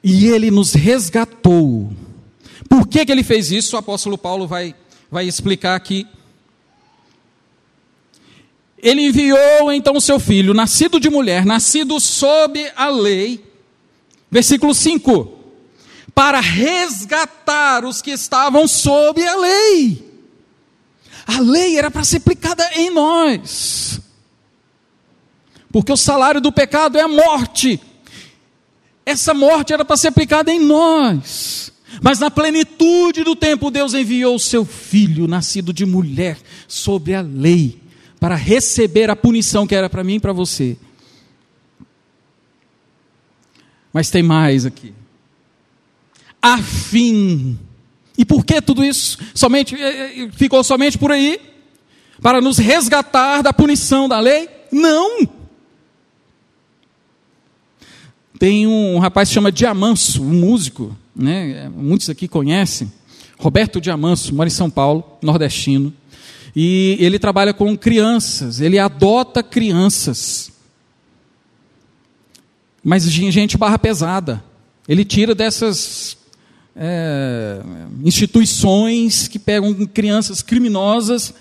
E 0.03 0.27
ele 0.27 0.51
nos 0.51 0.73
resgatou. 0.73 1.91
Por 2.69 2.87
que, 2.87 3.05
que 3.05 3.11
ele 3.11 3.23
fez 3.23 3.51
isso? 3.51 3.75
O 3.75 3.79
apóstolo 3.79 4.17
Paulo 4.17 4.47
vai 4.47 4.75
vai 5.09 5.27
explicar 5.27 5.75
aqui. 5.75 6.07
Ele 8.77 9.07
enviou 9.07 9.71
então 9.71 9.95
o 9.95 10.01
seu 10.01 10.19
filho, 10.19 10.53
nascido 10.53 10.99
de 10.99 11.09
mulher, 11.09 11.45
nascido 11.45 11.99
sob 11.99 12.71
a 12.75 12.89
lei, 12.89 13.43
versículo 14.29 14.73
5, 14.73 15.33
para 16.13 16.39
resgatar 16.39 17.85
os 17.85 18.01
que 18.01 18.11
estavam 18.11 18.67
sob 18.67 19.25
a 19.25 19.35
lei. 19.35 20.07
A 21.25 21.39
lei 21.39 21.77
era 21.77 21.89
para 21.89 22.03
ser 22.03 22.17
aplicada 22.17 22.69
em 22.75 22.89
nós, 22.89 23.99
porque 25.71 25.91
o 25.91 25.97
salário 25.97 26.39
do 26.39 26.51
pecado 26.51 26.97
é 26.97 27.01
a 27.01 27.07
morte. 27.07 27.81
Essa 29.05 29.33
morte 29.33 29.73
era 29.73 29.83
para 29.83 29.97
ser 29.97 30.09
aplicada 30.09 30.51
em 30.51 30.59
nós. 30.59 31.71
Mas 32.01 32.19
na 32.19 32.29
plenitude 32.29 33.23
do 33.23 33.35
tempo, 33.35 33.71
Deus 33.71 33.93
enviou 33.93 34.35
o 34.35 34.39
seu 34.39 34.65
filho, 34.65 35.27
nascido 35.27 35.73
de 35.73 35.85
mulher, 35.85 36.37
sobre 36.67 37.13
a 37.13 37.21
lei, 37.21 37.79
para 38.19 38.35
receber 38.35 39.09
a 39.09 39.15
punição 39.15 39.65
que 39.65 39.75
era 39.75 39.89
para 39.89 40.03
mim 40.03 40.15
e 40.15 40.19
para 40.19 40.33
você. 40.33 40.77
Mas 43.93 44.09
tem 44.09 44.21
mais 44.21 44.65
aqui. 44.65 44.93
A 46.41 46.61
fim. 46.61 47.57
E 48.17 48.25
por 48.25 48.45
que 48.45 48.61
tudo 48.61 48.83
isso? 48.83 49.17
Somente 49.33 49.75
eh, 49.75 50.23
eh, 50.23 50.29
ficou 50.31 50.63
somente 50.63 50.97
por 50.97 51.11
aí? 51.11 51.39
Para 52.21 52.41
nos 52.41 52.57
resgatar 52.57 53.41
da 53.41 53.53
punição 53.53 54.07
da 54.09 54.19
lei? 54.19 54.49
Não. 54.71 55.27
Tem 58.37 58.67
um 58.67 58.99
rapaz 58.99 59.29
que 59.29 59.35
chama 59.35 59.51
Diamanso, 59.51 60.21
um 60.21 60.33
músico 60.33 60.95
né? 61.17 61.69
muitos 61.69 62.09
aqui 62.09 62.27
conhecem, 62.27 62.91
Roberto 63.39 63.81
Diamanso, 63.81 64.33
mora 64.33 64.47
em 64.47 64.51
São 64.51 64.69
Paulo, 64.69 65.17
nordestino, 65.21 65.93
e 66.55 66.97
ele 66.99 67.19
trabalha 67.19 67.53
com 67.53 67.77
crianças, 67.77 68.61
ele 68.61 68.79
adota 68.79 69.43
crianças, 69.43 70.51
mas 72.83 73.09
gente 73.09 73.57
barra 73.57 73.77
pesada, 73.77 74.43
ele 74.87 75.03
tira 75.03 75.35
dessas 75.35 76.17
é, 76.75 77.61
instituições 78.03 79.27
que 79.27 79.39
pegam 79.39 79.73
crianças 79.87 80.41
criminosas 80.41 81.33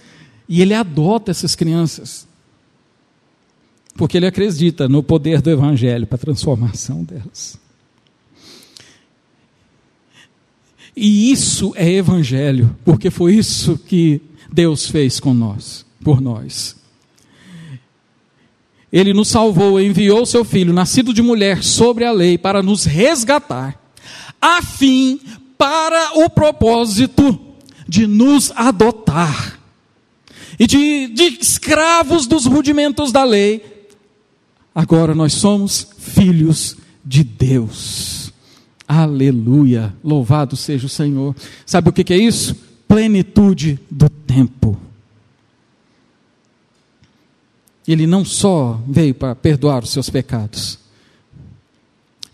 e 0.49 0.63
ele 0.63 0.75
adota 0.75 1.31
essas 1.31 1.55
crianças. 1.55 2.27
Porque 3.97 4.17
ele 4.17 4.27
acredita 4.27 4.89
no 4.89 5.03
poder 5.03 5.41
do 5.41 5.51
Evangelho 5.51 6.07
para 6.07 6.17
a 6.17 6.19
transformação 6.19 7.05
delas. 7.05 7.59
E 10.97 11.31
isso 11.31 11.75
é 11.77 11.91
evangelho, 11.93 12.75
porque 12.85 13.11
foi 13.11 13.35
isso 13.35 13.79
que 13.79 14.21
Deus 14.51 14.89
fez 14.89 15.21
com 15.21 15.35
nós, 15.35 15.85
por 16.03 16.21
nós. 16.23 16.77
Ele 18.91 19.13
nos 19.13 19.29
salvou, 19.29 19.79
enviou 19.79 20.25
seu 20.25 20.43
filho, 20.43 20.73
nascido 20.73 21.13
de 21.13 21.21
mulher, 21.21 21.63
sobre 21.63 22.05
a 22.07 22.13
lei, 22.13 22.39
para 22.39 22.63
nos 22.63 22.85
resgatar, 22.85 23.79
a 24.41 24.63
fim, 24.63 25.21
para 25.59 26.19
o 26.25 26.31
propósito 26.31 27.39
de 27.87 28.07
nos 28.07 28.51
adotar 28.57 29.61
e 30.59 30.67
de, 30.67 31.09
de 31.09 31.39
escravos 31.41 32.27
dos 32.27 32.47
rudimentos 32.47 33.13
da 33.13 33.23
lei. 33.23 33.89
Agora 34.75 35.15
nós 35.15 35.35
somos 35.35 35.89
filhos 35.99 36.77
de 37.05 37.23
Deus. 37.23 38.16
Aleluia, 38.89 39.95
louvado 40.03 40.57
seja 40.57 40.87
o 40.87 40.91
Senhor. 40.91 41.35
Sabe 41.65 41.89
o 41.89 41.93
que 41.93 42.13
é 42.13 42.17
isso? 42.17 42.55
Plenitude 42.87 43.81
do 43.91 44.09
tempo. 44.09 44.79
Ele 47.87 48.07
não 48.07 48.25
só 48.25 48.81
veio 48.87 49.15
para 49.15 49.35
perdoar 49.35 49.83
os 49.83 49.91
seus 49.91 50.11
pecados. 50.11 50.79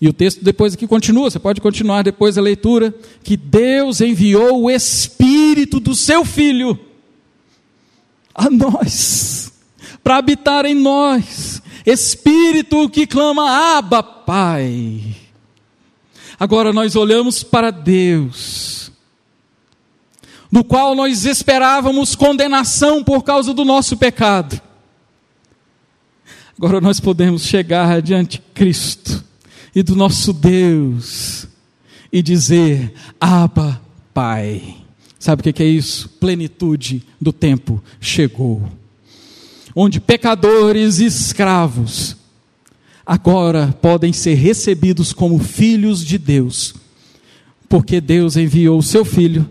E 0.01 0.09
o 0.09 0.13
texto 0.13 0.43
depois 0.43 0.75
aqui 0.75 0.87
continua, 0.87 1.31
você 1.31 1.39
pode 1.39 1.61
continuar 1.61 2.03
depois 2.03 2.37
a 2.37 2.43
leitura, 2.43 2.93
que 3.23 3.37
Deus 3.37 4.01
enviou 4.01 4.63
o 4.63 4.71
Espírito 4.71 5.79
do 5.79 5.95
seu 5.95 6.25
Filho 6.25 6.79
a 8.35 8.51
nós, 8.51 9.53
para 10.03 10.17
habitar 10.17 10.65
em 10.65 10.75
nós. 10.75 11.63
Espírito 11.87 12.89
que 12.89 13.07
clama, 13.07 13.77
Abba, 13.77 14.03
Pai. 14.03 15.22
Agora 16.39 16.73
nós 16.73 16.97
olhamos 16.97 17.43
para 17.43 17.71
Deus, 17.71 18.91
no 20.51 20.65
qual 20.65 20.95
nós 20.95 21.25
esperávamos 21.25 22.15
condenação 22.15 23.03
por 23.03 23.23
causa 23.23 23.55
do 23.55 23.65
nosso 23.65 23.97
pecado. 23.97 24.61
Agora 26.57 26.81
nós 26.81 27.01
podemos 27.01 27.45
chegar 27.45 28.01
diante 28.03 28.39
de 28.39 28.45
Cristo 28.55 29.25
e 29.75 29.83
do 29.83 29.97
nosso 29.97 30.33
Deus 30.33 31.47
e 32.13 32.23
dizer: 32.23 32.93
Abba, 33.21 33.81
Pai. 34.13 34.77
Sabe 35.19 35.49
o 35.49 35.53
que 35.53 35.63
é 35.63 35.67
isso? 35.67 36.09
Plenitude 36.21 37.05
do 37.21 37.33
tempo 37.33 37.83
chegou. 38.01 38.69
Onde 39.75 40.01
pecadores 40.01 40.99
e 40.99 41.07
escravos 41.07 42.17
agora 43.05 43.75
podem 43.81 44.13
ser 44.13 44.35
recebidos 44.35 45.13
como 45.13 45.39
filhos 45.39 46.05
de 46.05 46.19
Deus, 46.19 46.75
porque 47.69 48.01
Deus 48.01 48.37
enviou 48.37 48.79
o 48.79 48.83
seu 48.83 49.05
filho, 49.05 49.49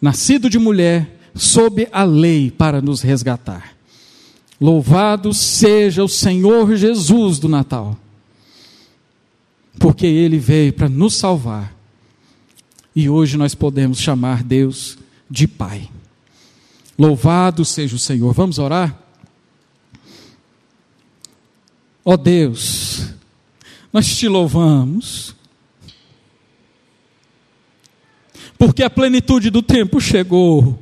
nascido 0.00 0.50
de 0.50 0.58
mulher, 0.58 1.18
sob 1.34 1.88
a 1.92 2.02
lei, 2.04 2.50
para 2.50 2.82
nos 2.82 3.02
resgatar. 3.02 3.76
Louvado 4.60 5.32
seja 5.32 6.04
o 6.04 6.08
Senhor 6.08 6.76
Jesus 6.76 7.38
do 7.38 7.48
Natal, 7.48 7.96
porque 9.78 10.06
ele 10.06 10.38
veio 10.38 10.72
para 10.72 10.88
nos 10.88 11.14
salvar. 11.14 11.74
E 12.94 13.08
hoje 13.08 13.36
nós 13.36 13.54
podemos 13.54 13.98
chamar 13.98 14.42
Deus 14.42 14.98
de 15.30 15.46
Pai. 15.46 15.88
Louvado 16.98 17.64
seja 17.64 17.96
o 17.96 17.98
Senhor. 17.98 18.34
Vamos 18.34 18.58
orar? 18.58 19.09
Ó 22.04 22.14
oh 22.14 22.16
Deus, 22.16 23.08
nós 23.92 24.06
te 24.16 24.26
louvamos, 24.26 25.34
porque 28.56 28.82
a 28.82 28.88
plenitude 28.88 29.50
do 29.50 29.60
tempo 29.60 30.00
chegou, 30.00 30.78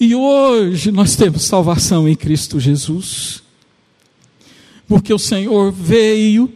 e 0.00 0.12
hoje 0.14 0.90
nós 0.90 1.14
temos 1.14 1.44
salvação 1.44 2.08
em 2.08 2.16
Cristo 2.16 2.58
Jesus, 2.58 3.42
porque 4.88 5.14
o 5.14 5.18
Senhor 5.18 5.70
veio, 5.70 6.52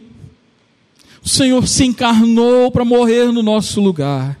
o 1.23 1.29
Senhor 1.29 1.65
se 1.65 1.85
encarnou 1.85 2.69
para 2.71 2.83
morrer 2.83 3.31
no 3.31 3.41
nosso 3.41 3.79
lugar, 3.79 4.37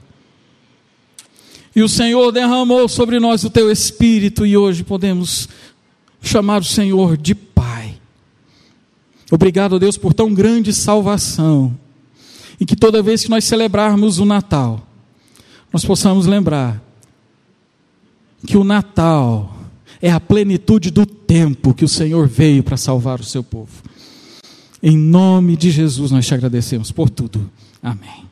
e 1.73 1.81
o 1.81 1.87
Senhor 1.87 2.33
derramou 2.33 2.89
sobre 2.89 3.17
nós 3.17 3.45
o 3.45 3.49
teu 3.49 3.71
Espírito, 3.71 4.45
e 4.45 4.57
hoje 4.57 4.83
podemos 4.83 5.47
chamar 6.21 6.61
o 6.61 6.65
Senhor 6.65 7.15
de 7.15 7.33
Obrigado, 9.31 9.79
Deus, 9.79 9.97
por 9.97 10.13
tão 10.13 10.33
grande 10.33 10.73
salvação. 10.73 11.77
E 12.59 12.65
que 12.65 12.75
toda 12.75 13.01
vez 13.01 13.23
que 13.23 13.29
nós 13.29 13.45
celebrarmos 13.45 14.19
o 14.19 14.25
Natal, 14.25 14.85
nós 15.71 15.85
possamos 15.85 16.25
lembrar 16.25 16.83
que 18.45 18.57
o 18.57 18.63
Natal 18.63 19.55
É 20.01 20.09
a 20.09 20.19
plenitude 20.19 20.91
do 20.91 21.05
tempo 21.05 21.73
que 21.73 21.83
o 21.83 21.87
Senhor 21.89 22.25
veio 22.25 22.63
para 22.63 22.77
salvar 22.77 23.19
o 23.19 23.23
seu 23.23 23.43
povo. 23.43 23.83
Em 24.81 24.97
nome 24.97 25.57
de 25.57 25.71
Jesus 25.71 26.09
nós 26.11 26.25
te 26.25 26.33
agradecemos 26.33 26.89
por 26.89 27.09
tudo. 27.09 27.51
Amém. 27.83 28.28